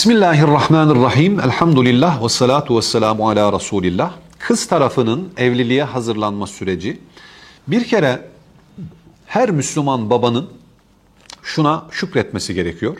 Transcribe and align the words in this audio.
Bismillahirrahmanirrahim. 0.00 1.40
Elhamdülillah 1.40 2.24
ve 2.24 2.28
salatu 2.28 2.76
ve 2.76 2.82
selamu 2.82 3.28
ala 3.28 3.52
Resulillah. 3.52 4.12
Kız 4.38 4.66
tarafının 4.66 5.32
evliliğe 5.36 5.84
hazırlanma 5.84 6.46
süreci. 6.46 7.00
Bir 7.66 7.84
kere 7.84 8.28
her 9.26 9.50
Müslüman 9.50 10.10
babanın 10.10 10.50
şuna 11.42 11.86
şükretmesi 11.90 12.54
gerekiyor. 12.54 12.96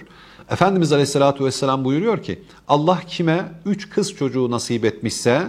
Efendimiz 0.50 0.92
Aleyhisselatü 0.92 1.44
Vesselam 1.44 1.84
buyuruyor 1.84 2.22
ki 2.22 2.42
Allah 2.68 3.00
kime 3.08 3.52
üç 3.66 3.90
kız 3.90 4.14
çocuğu 4.14 4.50
nasip 4.50 4.84
etmişse 4.84 5.42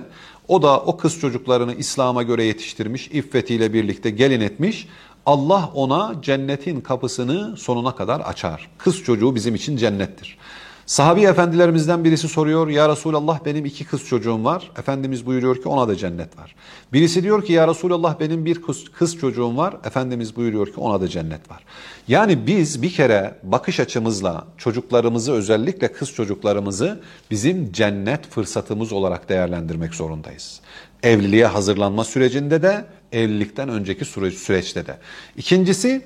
o 0.47 0.61
da 0.61 0.79
o 0.79 0.97
kız 0.97 1.19
çocuklarını 1.19 1.73
İslam'a 1.73 2.23
göre 2.23 2.43
yetiştirmiş, 2.43 3.07
iffetiyle 3.07 3.73
birlikte 3.73 4.09
gelin 4.09 4.41
etmiş. 4.41 4.87
Allah 5.25 5.69
ona 5.73 6.15
cennetin 6.21 6.81
kapısını 6.81 7.57
sonuna 7.57 7.95
kadar 7.95 8.19
açar. 8.19 8.69
Kız 8.77 9.03
çocuğu 9.03 9.35
bizim 9.35 9.55
için 9.55 9.77
cennettir. 9.77 10.37
Sahabi 10.91 11.21
efendilerimizden 11.21 12.03
birisi 12.03 12.27
soruyor, 12.27 12.67
Ya 12.67 12.89
Resulallah 12.89 13.45
benim 13.45 13.65
iki 13.65 13.85
kız 13.85 14.05
çocuğum 14.05 14.43
var. 14.43 14.71
Efendimiz 14.79 15.25
buyuruyor 15.25 15.61
ki 15.61 15.69
ona 15.69 15.87
da 15.87 15.95
cennet 15.95 16.37
var. 16.37 16.55
Birisi 16.93 17.23
diyor 17.23 17.45
ki 17.45 17.53
Ya 17.53 17.67
Resulallah 17.67 18.19
benim 18.19 18.45
bir 18.45 18.61
kız, 18.61 18.91
kız 18.91 19.17
çocuğum 19.17 19.57
var. 19.57 19.77
Efendimiz 19.85 20.35
buyuruyor 20.35 20.67
ki 20.67 20.73
ona 20.77 21.01
da 21.01 21.07
cennet 21.07 21.51
var. 21.51 21.63
Yani 22.07 22.47
biz 22.47 22.81
bir 22.81 22.93
kere 22.93 23.35
bakış 23.43 23.79
açımızla 23.79 24.47
çocuklarımızı 24.57 25.31
özellikle 25.33 25.91
kız 25.91 26.11
çocuklarımızı 26.13 27.01
bizim 27.31 27.71
cennet 27.71 28.29
fırsatımız 28.29 28.93
olarak 28.93 29.29
değerlendirmek 29.29 29.95
zorundayız. 29.95 30.61
Evliliğe 31.03 31.45
hazırlanma 31.45 32.03
sürecinde 32.03 32.61
de 32.61 32.85
evlilikten 33.11 33.69
önceki 33.69 34.05
süreç, 34.05 34.33
süreçte 34.33 34.85
de. 34.85 34.97
İkincisi 35.37 36.01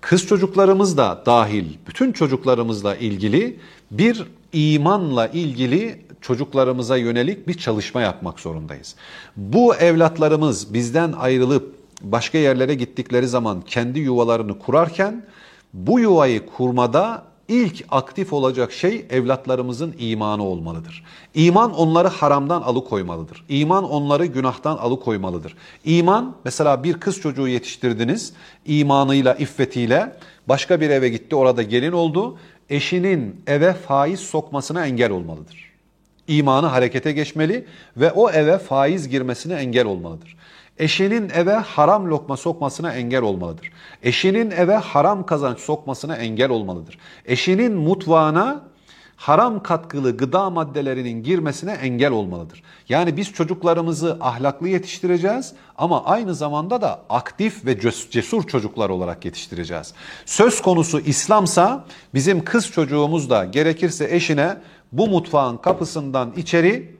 kız 0.00 0.26
çocuklarımız 0.26 0.96
da 0.96 1.22
dahil 1.26 1.64
bütün 1.86 2.12
çocuklarımızla 2.12 2.96
ilgili 2.96 3.60
bir 3.90 4.26
imanla 4.52 5.26
ilgili 5.26 6.04
çocuklarımıza 6.20 6.96
yönelik 6.96 7.48
bir 7.48 7.54
çalışma 7.54 8.00
yapmak 8.00 8.40
zorundayız. 8.40 8.94
Bu 9.36 9.74
evlatlarımız 9.74 10.74
bizden 10.74 11.12
ayrılıp 11.12 11.74
başka 12.02 12.38
yerlere 12.38 12.74
gittikleri 12.74 13.28
zaman 13.28 13.60
kendi 13.60 14.00
yuvalarını 14.00 14.58
kurarken 14.58 15.26
bu 15.74 16.00
yuvayı 16.00 16.46
kurmada 16.46 17.30
ilk 17.48 17.84
aktif 17.90 18.32
olacak 18.32 18.72
şey 18.72 19.06
evlatlarımızın 19.10 19.94
imanı 19.98 20.44
olmalıdır. 20.44 21.04
İman 21.34 21.74
onları 21.74 22.08
haramdan 22.08 22.62
alıkoymalıdır. 22.62 23.44
İman 23.48 23.90
onları 23.90 24.26
günahtan 24.26 24.76
alıkoymalıdır. 24.76 25.56
İman 25.84 26.36
mesela 26.44 26.84
bir 26.84 26.94
kız 26.94 27.20
çocuğu 27.20 27.48
yetiştirdiniz 27.48 28.32
imanıyla, 28.66 29.34
iffetiyle 29.34 30.16
başka 30.48 30.80
bir 30.80 30.90
eve 30.90 31.08
gitti 31.08 31.36
orada 31.36 31.62
gelin 31.62 31.92
oldu. 31.92 32.38
Eşinin 32.70 33.42
eve 33.46 33.72
faiz 33.72 34.20
sokmasına 34.20 34.86
engel 34.86 35.10
olmalıdır. 35.10 35.70
İmanı 36.28 36.66
harekete 36.66 37.12
geçmeli 37.12 37.66
ve 37.96 38.12
o 38.12 38.30
eve 38.30 38.58
faiz 38.58 39.08
girmesine 39.08 39.54
engel 39.54 39.86
olmalıdır. 39.86 40.36
Eşinin 40.78 41.30
eve 41.34 41.52
haram 41.52 42.10
lokma 42.10 42.36
sokmasına 42.36 42.92
engel 42.92 43.22
olmalıdır. 43.22 43.72
Eşinin 44.02 44.50
eve 44.50 44.74
haram 44.74 45.26
kazanç 45.26 45.58
sokmasına 45.58 46.16
engel 46.16 46.50
olmalıdır. 46.50 46.98
Eşinin 47.24 47.72
mutfağına 47.72 48.69
haram 49.20 49.62
katkılı 49.62 50.16
gıda 50.16 50.50
maddelerinin 50.50 51.22
girmesine 51.22 51.72
engel 51.72 52.10
olmalıdır. 52.10 52.62
Yani 52.88 53.16
biz 53.16 53.32
çocuklarımızı 53.32 54.18
ahlaklı 54.20 54.68
yetiştireceğiz 54.68 55.52
ama 55.78 56.04
aynı 56.04 56.34
zamanda 56.34 56.80
da 56.80 57.00
aktif 57.10 57.66
ve 57.66 57.80
cesur 58.10 58.42
çocuklar 58.46 58.90
olarak 58.90 59.24
yetiştireceğiz. 59.24 59.94
Söz 60.26 60.62
konusu 60.62 61.00
İslamsa 61.00 61.84
bizim 62.14 62.44
kız 62.44 62.70
çocuğumuz 62.70 63.30
da 63.30 63.44
gerekirse 63.44 64.08
eşine 64.10 64.56
bu 64.92 65.06
mutfağın 65.06 65.56
kapısından 65.56 66.32
içeri 66.36 66.96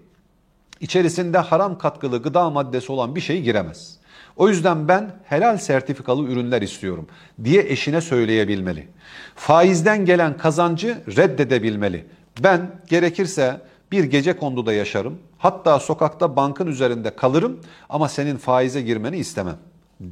içerisinde 0.81 1.39
haram 1.39 1.79
katkılı 1.79 2.23
gıda 2.23 2.51
maddesi 2.51 2.93
olan 2.93 3.17
bir 3.17 3.21
şey 3.21 3.43
giremez. 3.43 4.00
O 4.41 4.49
yüzden 4.49 4.89
ben 4.89 5.11
helal 5.25 5.59
sertifikalı 5.59 6.29
ürünler 6.29 6.63
istiyorum 6.63 7.07
diye 7.45 7.63
eşine 7.63 8.01
söyleyebilmeli. 8.01 8.89
Faizden 9.37 10.05
gelen 10.05 10.37
kazancı 10.37 10.99
reddedebilmeli. 11.17 12.07
Ben 12.43 12.71
gerekirse 12.89 13.61
bir 13.93 14.05
gece 14.05 14.37
konduda 14.37 14.73
yaşarım. 14.73 15.19
Hatta 15.39 15.81
sokakta 15.81 16.37
bankın 16.37 16.67
üzerinde 16.67 17.17
kalırım 17.17 17.61
ama 17.89 18.09
senin 18.09 18.37
faize 18.37 18.83
girmeni 18.83 19.17
istemem 19.17 19.57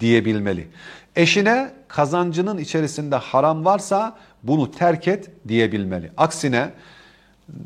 diyebilmeli. 0.00 0.68
Eşine 1.16 1.70
kazancının 1.88 2.58
içerisinde 2.58 3.16
haram 3.16 3.64
varsa 3.64 4.16
bunu 4.42 4.70
terk 4.70 5.08
et 5.08 5.30
diyebilmeli. 5.48 6.10
Aksine 6.16 6.70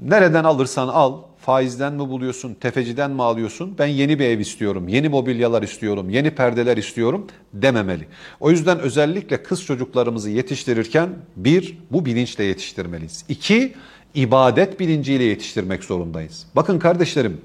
nereden 0.02 0.44
alırsan 0.44 0.88
al, 0.88 1.22
faizden 1.42 1.92
mi 1.92 1.98
buluyorsun, 1.98 2.54
tefeciden 2.54 3.10
mi 3.10 3.22
alıyorsun? 3.22 3.74
Ben 3.78 3.86
yeni 3.86 4.18
bir 4.18 4.24
ev 4.24 4.38
istiyorum, 4.38 4.88
yeni 4.88 5.08
mobilyalar 5.08 5.62
istiyorum, 5.62 6.10
yeni 6.10 6.30
perdeler 6.30 6.76
istiyorum 6.76 7.26
dememeli. 7.54 8.06
O 8.40 8.50
yüzden 8.50 8.78
özellikle 8.78 9.42
kız 9.42 9.64
çocuklarımızı 9.64 10.30
yetiştirirken 10.30 11.08
bir, 11.36 11.78
bu 11.90 12.04
bilinçle 12.04 12.44
yetiştirmeliyiz. 12.44 13.24
İki, 13.28 13.74
ibadet 14.14 14.80
bilinciyle 14.80 15.24
yetiştirmek 15.24 15.84
zorundayız. 15.84 16.46
Bakın 16.56 16.78
kardeşlerim, 16.78 17.40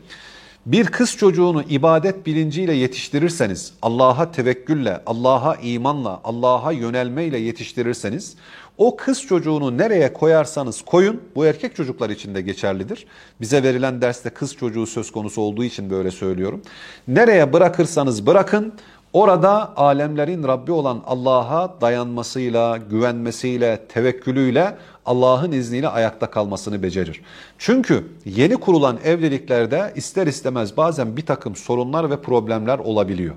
bir 0.66 0.86
kız 0.86 1.18
çocuğunu 1.18 1.64
ibadet 1.70 2.26
bilinciyle 2.26 2.74
yetiştirirseniz, 2.74 3.74
Allah'a 3.82 4.32
tevekkülle, 4.32 5.02
Allah'a 5.06 5.56
imanla, 5.56 6.22
Allah'a 6.24 6.72
yönelmeyle 6.72 7.38
yetiştirirseniz, 7.38 8.36
o 8.78 8.96
kız 8.96 9.22
çocuğunu 9.22 9.78
nereye 9.78 10.14
koyarsanız 10.14 10.82
koyun, 10.82 11.22
bu 11.36 11.46
erkek 11.46 11.76
çocuklar 11.76 12.10
için 12.10 12.36
de 12.36 12.42
geçerlidir. 12.42 13.06
Bize 13.42 13.64
verilen 13.64 14.02
derste 14.02 14.30
kız 14.30 14.56
çocuğu 14.56 14.86
söz 14.86 15.12
konusu 15.12 15.42
olduğu 15.42 15.64
için 15.64 15.90
böyle 15.90 16.12
söylüyorum. 16.12 16.62
Nereye 17.08 17.54
bırakırsanız 17.54 18.26
bırakın, 18.26 18.74
orada 19.14 19.78
alemlerin 19.78 20.44
Rabbi 20.44 20.72
olan 20.72 21.04
Allah'a 21.06 21.82
dayanmasıyla, 21.82 22.78
güvenmesiyle, 22.78 23.82
tevekkülüyle 23.90 24.78
Allah'ın 25.06 25.52
izniyle 25.52 25.88
ayakta 25.88 26.30
kalmasını 26.30 26.84
becerir. 26.84 27.22
Çünkü 27.58 28.04
yeni 28.26 28.56
kurulan 28.56 28.98
evliliklerde 29.04 29.94
ister 29.96 30.28
istemez 30.28 30.78
bazen 30.78 31.18
bir 31.18 31.26
takım 31.26 31.56
sorunlar 31.56 32.10
ve 32.10 32.22
problemler 32.22 32.80
olabiliyor. 32.80 33.36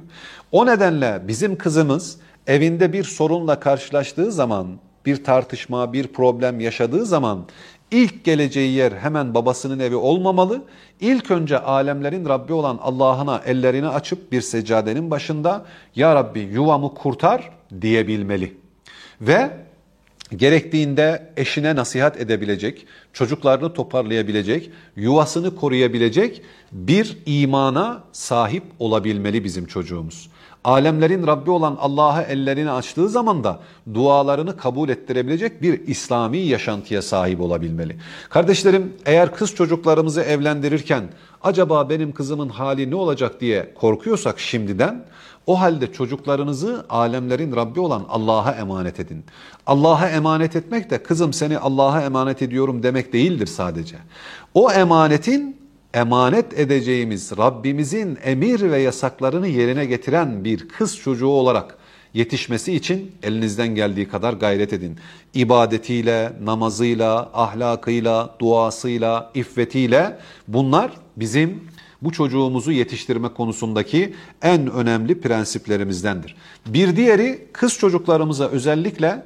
O 0.53 0.67
nedenle 0.67 1.22
bizim 1.28 1.59
kızımız 1.59 2.17
evinde 2.47 2.93
bir 2.93 3.05
sorunla 3.05 3.61
karşılaştığı 3.61 4.33
zaman 4.33 4.67
bir 5.06 5.25
tartışma, 5.25 5.93
bir 5.93 6.06
problem 6.06 6.61
yaşadığı 6.61 7.06
zaman 7.06 7.44
ilk 7.91 8.25
geleceği 8.25 8.72
yer 8.72 8.93
hemen 8.93 9.34
babasının 9.34 9.78
evi 9.78 9.97
olmamalı. 9.97 10.62
İlk 11.00 11.31
önce 11.31 11.59
alemlerin 11.59 12.28
Rabbi 12.28 12.53
olan 12.53 12.78
Allah'ına 12.83 13.43
ellerini 13.47 13.89
açıp 13.89 14.33
bir 14.33 14.41
seccadenin 14.41 15.10
başında 15.10 15.65
Ya 15.97 16.15
Rabbi 16.15 16.41
yuvamı 16.41 16.94
kurtar 16.94 17.50
diyebilmeli. 17.81 18.55
Ve 19.21 19.50
gerektiğinde 20.37 21.33
eşine 21.37 21.77
nasihat 21.77 22.21
edebilecek, 22.21 22.87
çocuklarını 23.12 23.72
toparlayabilecek, 23.72 24.71
yuvasını 24.97 25.56
koruyabilecek 25.56 26.43
bir 26.72 27.19
imana 27.27 28.05
sahip 28.12 28.62
olabilmeli 28.78 29.44
bizim 29.44 29.66
çocuğumuz 29.66 30.31
alemlerin 30.65 31.26
Rabbi 31.26 31.50
olan 31.50 31.76
Allah'a 31.81 32.22
ellerini 32.22 32.71
açtığı 32.71 33.09
zaman 33.09 33.44
da 33.44 33.60
dualarını 33.94 34.56
kabul 34.56 34.88
ettirebilecek 34.88 35.62
bir 35.62 35.87
İslami 35.87 36.38
yaşantıya 36.38 37.03
sahip 37.03 37.41
olabilmeli. 37.41 37.97
Kardeşlerim 38.28 38.93
eğer 39.06 39.34
kız 39.34 39.54
çocuklarımızı 39.54 40.22
evlendirirken 40.22 41.04
acaba 41.43 41.88
benim 41.88 42.12
kızımın 42.12 42.48
hali 42.48 42.91
ne 42.91 42.94
olacak 42.94 43.41
diye 43.41 43.75
korkuyorsak 43.75 44.41
şimdiden 44.41 45.04
o 45.47 45.60
halde 45.60 45.93
çocuklarınızı 45.93 46.87
alemlerin 46.88 47.56
Rabbi 47.56 47.81
olan 47.81 48.04
Allah'a 48.09 48.53
emanet 48.53 49.00
edin. 49.00 49.25
Allah'a 49.66 50.09
emanet 50.09 50.56
etmek 50.56 50.91
de 50.91 51.03
kızım 51.03 51.32
seni 51.32 51.59
Allah'a 51.59 52.03
emanet 52.03 52.42
ediyorum 52.42 52.82
demek 52.82 53.12
değildir 53.12 53.47
sadece. 53.47 53.97
O 54.54 54.72
emanetin 54.72 55.59
emanet 55.95 56.59
edeceğimiz 56.59 57.33
Rabbimizin 57.39 58.19
emir 58.25 58.71
ve 58.71 58.78
yasaklarını 58.78 59.48
yerine 59.48 59.84
getiren 59.84 60.45
bir 60.45 60.69
kız 60.69 60.97
çocuğu 60.97 61.27
olarak 61.27 61.77
yetişmesi 62.15 62.72
için 62.72 63.13
elinizden 63.22 63.75
geldiği 63.75 64.09
kadar 64.09 64.33
gayret 64.33 64.72
edin. 64.72 64.98
İbadetiyle, 65.34 66.33
namazıyla, 66.45 67.31
ahlakıyla, 67.34 68.34
duasıyla, 68.41 69.31
iffetiyle 69.34 70.19
bunlar 70.48 70.92
bizim 71.16 71.65
bu 72.03 72.13
çocuğumuzu 72.13 72.72
yetiştirme 72.72 73.28
konusundaki 73.28 74.15
en 74.43 74.71
önemli 74.71 75.21
prensiplerimizdendir. 75.21 76.36
Bir 76.66 76.97
diğeri 76.97 77.47
kız 77.53 77.78
çocuklarımıza 77.78 78.48
özellikle 78.48 79.22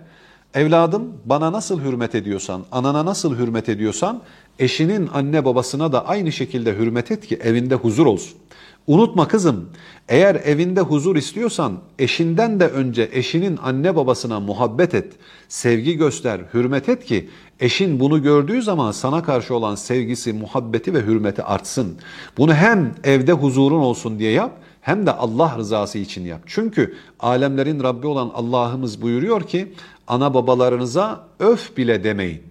Evladım 0.54 1.12
bana 1.24 1.52
nasıl 1.52 1.80
hürmet 1.80 2.14
ediyorsan, 2.14 2.64
anana 2.72 3.04
nasıl 3.04 3.36
hürmet 3.38 3.68
ediyorsan 3.68 4.22
eşinin 4.58 5.08
anne 5.14 5.44
babasına 5.44 5.92
da 5.92 6.06
aynı 6.06 6.32
şekilde 6.32 6.76
hürmet 6.76 7.10
et 7.10 7.26
ki 7.26 7.38
evinde 7.42 7.74
huzur 7.74 8.06
olsun. 8.06 8.38
Unutma 8.86 9.28
kızım, 9.28 9.68
eğer 10.08 10.34
evinde 10.34 10.80
huzur 10.80 11.16
istiyorsan 11.16 11.78
eşinden 11.98 12.60
de 12.60 12.68
önce 12.68 13.08
eşinin 13.12 13.58
anne 13.62 13.96
babasına 13.96 14.40
muhabbet 14.40 14.94
et, 14.94 15.12
sevgi 15.48 15.96
göster, 15.96 16.40
hürmet 16.54 16.88
et 16.88 17.04
ki 17.04 17.30
eşin 17.60 18.00
bunu 18.00 18.22
gördüğü 18.22 18.62
zaman 18.62 18.92
sana 18.92 19.22
karşı 19.22 19.54
olan 19.54 19.74
sevgisi, 19.74 20.32
muhabbeti 20.32 20.94
ve 20.94 21.00
hürmeti 21.00 21.42
artsın. 21.42 21.96
Bunu 22.38 22.54
hem 22.54 22.94
evde 23.04 23.32
huzurun 23.32 23.80
olsun 23.80 24.18
diye 24.18 24.32
yap 24.32 24.52
hem 24.84 25.06
de 25.06 25.12
Allah 25.12 25.54
rızası 25.58 25.98
için 25.98 26.24
yap. 26.24 26.40
Çünkü 26.46 26.94
alemlerin 27.20 27.82
Rabbi 27.82 28.06
olan 28.06 28.30
Allah'ımız 28.34 29.02
buyuruyor 29.02 29.42
ki 29.42 29.72
ana 30.08 30.34
babalarınıza 30.34 31.24
öf 31.38 31.76
bile 31.76 32.04
demeyin. 32.04 32.42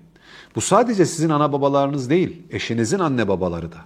Bu 0.55 0.61
sadece 0.61 1.05
sizin 1.05 1.29
ana 1.29 1.53
babalarınız 1.53 2.09
değil, 2.09 2.41
eşinizin 2.49 2.99
anne 2.99 3.27
babaları 3.27 3.71
da. 3.71 3.77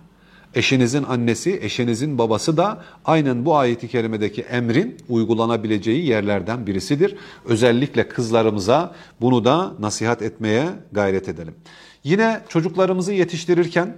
Eşinizin 0.56 1.04
annesi, 1.04 1.60
eşinizin 1.62 2.18
babası 2.18 2.58
da 2.58 2.84
aynen 3.06 3.46
bu 3.46 3.56
ayeti 3.56 3.88
kerimedeki 3.88 4.42
emrin 4.42 4.98
uygulanabileceği 5.10 6.06
yerlerden 6.06 6.68
birisidir. 6.68 7.16
Özellikle 7.46 8.08
kızlarımıza 8.10 8.96
bunu 9.22 9.46
da 9.46 9.74
nasihat 9.80 10.22
etmeye 10.22 10.70
gayret 10.92 11.30
edelim. 11.30 11.56
Yine 12.04 12.42
çocuklarımızı 12.50 13.14
yetiştirirken 13.14 13.96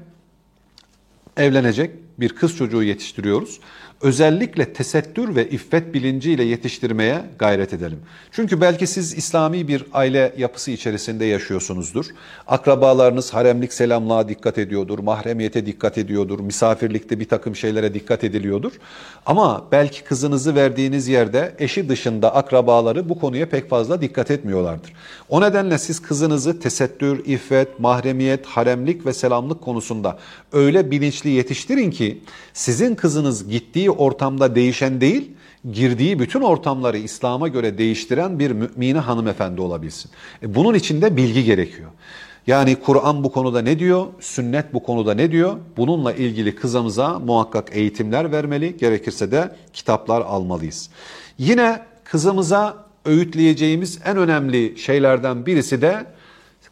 evlenecek 1.38 1.92
bir 2.20 2.30
kız 2.30 2.58
çocuğu 2.58 2.84
yetiştiriyoruz 2.84 3.60
özellikle 4.02 4.74
tesettür 4.74 5.36
ve 5.36 5.50
iffet 5.50 5.94
bilinciyle 5.94 6.44
yetiştirmeye 6.44 7.22
gayret 7.40 7.74
edelim. 7.74 8.00
Çünkü 8.32 8.62
belki 8.62 8.88
siz 8.88 9.14
İslami 9.14 9.68
bir 9.68 9.86
aile 9.94 10.34
yapısı 10.38 10.72
içerisinde 10.72 11.26
yaşıyorsunuzdur. 11.26 12.06
Akrabalarınız 12.48 13.34
haremlik 13.34 13.74
selamlığa 13.74 14.30
dikkat 14.30 14.58
ediyordur, 14.58 15.00
mahremiyete 15.00 15.66
dikkat 15.66 15.98
ediyordur, 15.98 16.40
misafirlikte 16.40 17.20
bir 17.20 17.30
takım 17.30 17.56
şeylere 17.56 17.94
dikkat 17.94 18.24
ediliyordur. 18.24 18.72
Ama 19.26 19.66
belki 19.72 20.04
kızınızı 20.04 20.56
verdiğiniz 20.56 21.08
yerde 21.08 21.56
eşi 21.60 21.90
dışında 21.90 22.36
akrabaları 22.36 23.10
bu 23.10 23.20
konuya 23.20 23.50
pek 23.50 23.70
fazla 23.70 24.02
dikkat 24.02 24.32
etmiyorlardır. 24.32 24.94
O 25.30 25.42
nedenle 25.42 25.78
siz 25.78 26.02
kızınızı 26.02 26.60
tesettür, 26.60 27.26
iffet, 27.26 27.80
mahremiyet, 27.80 28.46
haremlik 28.46 29.06
ve 29.06 29.14
selamlık 29.14 29.62
konusunda 29.62 30.18
öyle 30.52 30.92
bilinçli 30.92 31.30
yetiştirin 31.30 31.92
ki 31.92 32.09
sizin 32.54 32.96
kızınız 32.96 33.50
gittiği 33.50 33.92
ortamda 33.92 34.56
değişen 34.56 35.02
değil, 35.02 35.32
girdiği 35.72 36.20
bütün 36.20 36.42
ortamları 36.42 36.98
İslam'a 36.98 37.48
göre 37.48 37.78
değiştiren 37.78 38.40
bir 38.40 38.52
mümine 38.52 39.00
hanımefendi 39.00 39.62
olabilsin. 39.62 40.12
E 40.44 40.56
bunun 40.56 40.74
için 40.74 41.02
de 41.02 41.18
bilgi 41.18 41.44
gerekiyor. 41.44 41.90
Yani 42.48 42.76
Kur'an 42.76 43.24
bu 43.24 43.32
konuda 43.32 43.62
ne 43.62 43.80
diyor? 43.80 44.08
Sünnet 44.20 44.74
bu 44.74 44.84
konuda 44.84 45.14
ne 45.14 45.32
diyor? 45.32 45.58
Bununla 45.78 46.14
ilgili 46.14 46.56
kızımıza 46.56 47.20
muhakkak 47.20 47.70
eğitimler 47.72 48.32
vermeli, 48.32 48.78
gerekirse 48.78 49.32
de 49.32 49.56
kitaplar 49.74 50.22
almalıyız. 50.22 50.90
Yine 51.38 51.82
kızımıza 52.04 52.86
öğütleyeceğimiz 53.06 54.00
en 54.06 54.18
önemli 54.18 54.78
şeylerden 54.78 55.46
birisi 55.46 55.82
de 55.82 56.06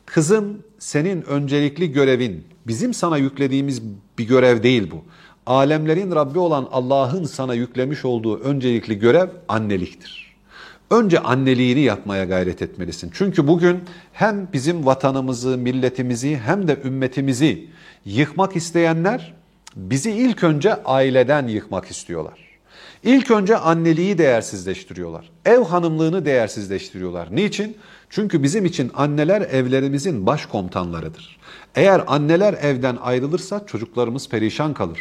kızım 0.05 0.63
senin 0.79 1.21
öncelikli 1.21 1.91
görevin, 1.91 2.47
bizim 2.67 2.93
sana 2.93 3.17
yüklediğimiz 3.17 3.81
bir 4.17 4.27
görev 4.27 4.63
değil 4.63 4.91
bu 4.91 5.03
alemlerin 5.47 6.11
Rabbi 6.11 6.39
olan 6.39 6.67
Allah'ın 6.71 7.23
sana 7.23 7.53
yüklemiş 7.53 8.05
olduğu 8.05 8.39
öncelikli 8.39 8.99
görev 8.99 9.27
anneliktir. 9.47 10.27
Önce 10.91 11.19
anneliğini 11.19 11.79
yapmaya 11.79 12.25
gayret 12.25 12.61
etmelisin. 12.61 13.11
Çünkü 13.13 13.47
bugün 13.47 13.79
hem 14.13 14.47
bizim 14.53 14.85
vatanımızı, 14.85 15.57
milletimizi 15.57 16.37
hem 16.37 16.67
de 16.67 16.77
ümmetimizi 16.83 17.67
yıkmak 18.05 18.55
isteyenler 18.55 19.33
bizi 19.75 20.11
ilk 20.11 20.43
önce 20.43 20.83
aileden 20.83 21.47
yıkmak 21.47 21.85
istiyorlar. 21.85 22.47
İlk 23.03 23.31
önce 23.31 23.57
anneliği 23.57 24.17
değersizleştiriyorlar. 24.17 25.29
Ev 25.45 25.59
hanımlığını 25.59 26.25
değersizleştiriyorlar. 26.25 27.35
Niçin? 27.35 27.77
Çünkü 28.09 28.43
bizim 28.43 28.65
için 28.65 28.91
anneler 28.93 29.41
evlerimizin 29.41 30.25
baş 30.25 30.45
komutanlarıdır. 30.45 31.37
Eğer 31.75 32.03
anneler 32.07 32.53
evden 32.53 32.97
ayrılırsa 33.01 33.65
çocuklarımız 33.65 34.29
perişan 34.29 34.73
kalır 34.73 34.99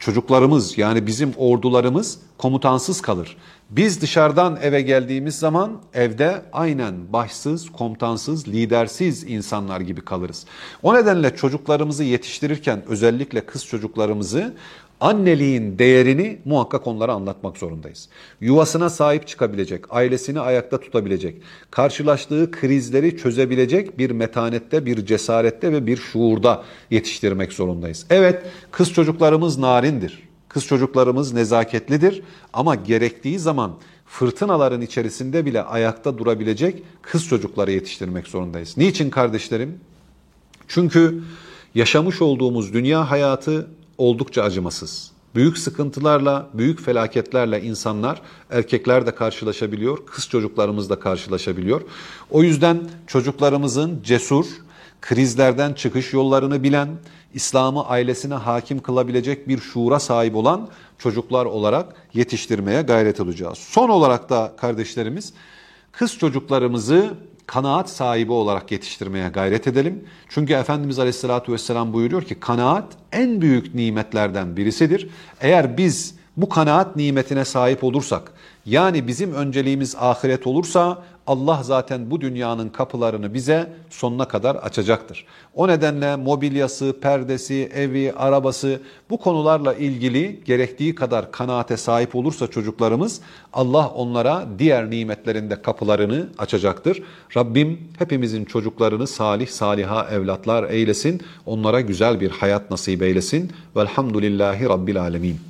çocuklarımız 0.00 0.78
yani 0.78 1.06
bizim 1.06 1.32
ordularımız 1.36 2.18
komutansız 2.38 3.02
kalır. 3.02 3.36
Biz 3.70 4.00
dışarıdan 4.02 4.58
eve 4.62 4.82
geldiğimiz 4.82 5.38
zaman 5.38 5.80
evde 5.94 6.42
aynen 6.52 7.12
başsız, 7.12 7.70
komutansız, 7.70 8.48
lidersiz 8.48 9.24
insanlar 9.24 9.80
gibi 9.80 10.00
kalırız. 10.00 10.46
O 10.82 10.94
nedenle 10.94 11.36
çocuklarımızı 11.36 12.04
yetiştirirken 12.04 12.82
özellikle 12.88 13.46
kız 13.46 13.66
çocuklarımızı 13.66 14.54
anneliğin 15.00 15.78
değerini 15.78 16.38
muhakkak 16.44 16.86
onlara 16.86 17.12
anlatmak 17.12 17.58
zorundayız. 17.58 18.08
Yuvasına 18.40 18.90
sahip 18.90 19.26
çıkabilecek, 19.26 19.84
ailesini 19.90 20.40
ayakta 20.40 20.80
tutabilecek, 20.80 21.42
karşılaştığı 21.70 22.50
krizleri 22.50 23.16
çözebilecek 23.16 23.98
bir 23.98 24.10
metanette, 24.10 24.86
bir 24.86 25.06
cesarette 25.06 25.72
ve 25.72 25.86
bir 25.86 25.96
şuurda 25.96 26.62
yetiştirmek 26.90 27.52
zorundayız. 27.52 28.06
Evet, 28.10 28.42
kız 28.70 28.92
çocuklarımız 28.92 29.58
narindir. 29.58 30.30
Kız 30.48 30.66
çocuklarımız 30.66 31.32
nezaketlidir 31.32 32.22
ama 32.52 32.74
gerektiği 32.74 33.38
zaman 33.38 33.72
fırtınaların 34.06 34.80
içerisinde 34.80 35.46
bile 35.46 35.62
ayakta 35.62 36.18
durabilecek 36.18 36.82
kız 37.02 37.26
çocukları 37.26 37.72
yetiştirmek 37.72 38.26
zorundayız. 38.26 38.76
Niçin 38.76 39.10
kardeşlerim? 39.10 39.80
Çünkü 40.68 41.22
yaşamış 41.74 42.22
olduğumuz 42.22 42.72
dünya 42.72 43.10
hayatı 43.10 43.66
oldukça 44.00 44.42
acımasız. 44.42 45.10
Büyük 45.34 45.58
sıkıntılarla, 45.58 46.48
büyük 46.54 46.80
felaketlerle 46.80 47.62
insanlar, 47.62 48.22
erkekler 48.50 49.06
de 49.06 49.14
karşılaşabiliyor, 49.14 50.06
kız 50.06 50.28
çocuklarımız 50.28 50.90
da 50.90 51.00
karşılaşabiliyor. 51.00 51.80
O 52.30 52.42
yüzden 52.42 52.80
çocuklarımızın 53.06 54.02
cesur, 54.02 54.46
krizlerden 55.00 55.72
çıkış 55.72 56.12
yollarını 56.12 56.62
bilen, 56.62 56.88
İslam'ı 57.34 57.86
ailesine 57.86 58.34
hakim 58.34 58.78
kılabilecek 58.78 59.48
bir 59.48 59.58
şuura 59.58 60.00
sahip 60.00 60.36
olan 60.36 60.68
çocuklar 60.98 61.46
olarak 61.46 61.94
yetiştirmeye 62.14 62.82
gayret 62.82 63.20
edeceğiz. 63.20 63.58
Son 63.58 63.88
olarak 63.88 64.30
da 64.30 64.52
kardeşlerimiz 64.56 65.32
kız 65.92 66.18
çocuklarımızı 66.18 67.14
kanaat 67.50 67.90
sahibi 67.90 68.32
olarak 68.32 68.72
yetiştirmeye 68.72 69.28
gayret 69.28 69.66
edelim. 69.66 70.04
Çünkü 70.28 70.52
Efendimiz 70.52 70.98
Aleyhisselatü 70.98 71.52
Vesselam 71.52 71.92
buyuruyor 71.92 72.22
ki 72.22 72.34
kanaat 72.34 72.84
en 73.12 73.40
büyük 73.40 73.74
nimetlerden 73.74 74.56
birisidir. 74.56 75.08
Eğer 75.40 75.76
biz 75.76 76.14
bu 76.36 76.48
kanaat 76.48 76.96
nimetine 76.96 77.44
sahip 77.44 77.84
olursak, 77.84 78.32
yani 78.66 79.06
bizim 79.06 79.34
önceliğimiz 79.34 79.96
ahiret 79.98 80.46
olursa 80.46 81.02
Allah 81.30 81.60
zaten 81.62 82.10
bu 82.10 82.20
dünyanın 82.20 82.68
kapılarını 82.68 83.34
bize 83.34 83.72
sonuna 83.90 84.28
kadar 84.28 84.56
açacaktır. 84.56 85.26
O 85.54 85.68
nedenle 85.68 86.16
mobilyası, 86.16 86.96
perdesi, 87.00 87.70
evi, 87.74 88.12
arabası 88.12 88.80
bu 89.10 89.18
konularla 89.18 89.74
ilgili 89.74 90.40
gerektiği 90.44 90.94
kadar 90.94 91.32
kanaate 91.32 91.76
sahip 91.76 92.16
olursa 92.16 92.46
çocuklarımız 92.46 93.20
Allah 93.52 93.88
onlara 93.88 94.46
diğer 94.58 94.90
nimetlerinde 94.90 95.62
kapılarını 95.62 96.28
açacaktır. 96.38 97.02
Rabbim 97.36 97.78
hepimizin 97.98 98.44
çocuklarını 98.44 99.06
salih 99.06 99.48
saliha 99.48 100.08
evlatlar 100.10 100.70
eylesin. 100.70 101.22
Onlara 101.46 101.80
güzel 101.80 102.20
bir 102.20 102.30
hayat 102.30 102.70
nasip 102.70 103.02
eylesin. 103.02 103.52
Velhamdülillahi 103.76 104.64
Rabbil 104.64 105.00
Alemin. 105.00 105.49